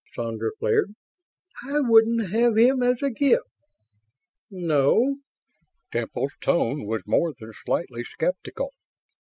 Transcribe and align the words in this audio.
Sandra 0.15 0.49
flared. 0.57 0.95
"I 1.63 1.79
wouldn't 1.79 2.31
have 2.31 2.57
him 2.57 2.81
as 2.81 3.03
a 3.03 3.11
gift!" 3.11 3.45
"No?" 4.49 5.17
Temple's 5.91 6.33
tone 6.41 6.87
was 6.87 7.03
more 7.05 7.35
than 7.39 7.51
slightly 7.53 8.03
skeptical. 8.03 8.73